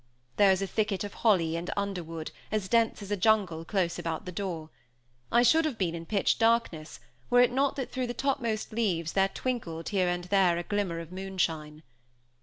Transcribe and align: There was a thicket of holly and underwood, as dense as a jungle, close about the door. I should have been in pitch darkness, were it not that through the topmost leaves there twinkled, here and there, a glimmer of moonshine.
There 0.37 0.49
was 0.49 0.63
a 0.63 0.65
thicket 0.65 1.03
of 1.03 1.13
holly 1.13 1.55
and 1.55 1.69
underwood, 1.77 2.31
as 2.51 2.67
dense 2.67 3.03
as 3.03 3.11
a 3.11 3.15
jungle, 3.15 3.63
close 3.63 3.99
about 3.99 4.25
the 4.25 4.31
door. 4.31 4.71
I 5.31 5.43
should 5.43 5.63
have 5.63 5.77
been 5.77 5.93
in 5.93 6.07
pitch 6.07 6.39
darkness, 6.39 6.99
were 7.29 7.41
it 7.41 7.51
not 7.51 7.75
that 7.75 7.91
through 7.91 8.07
the 8.07 8.15
topmost 8.15 8.73
leaves 8.73 9.11
there 9.13 9.27
twinkled, 9.29 9.89
here 9.89 10.07
and 10.07 10.23
there, 10.23 10.57
a 10.57 10.63
glimmer 10.63 10.97
of 10.99 11.11
moonshine. 11.11 11.83